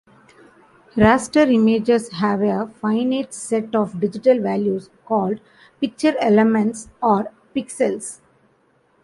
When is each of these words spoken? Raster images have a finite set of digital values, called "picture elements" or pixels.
Raster 0.97 1.47
images 1.53 2.09
have 2.13 2.41
a 2.41 2.65
finite 2.65 3.35
set 3.35 3.75
of 3.75 3.99
digital 3.99 4.41
values, 4.41 4.89
called 5.05 5.39
"picture 5.79 6.15
elements" 6.19 6.89
or 7.03 7.31
pixels. 7.55 8.19